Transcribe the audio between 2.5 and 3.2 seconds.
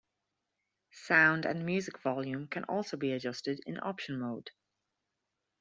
also be